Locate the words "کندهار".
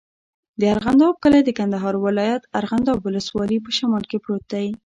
1.59-1.93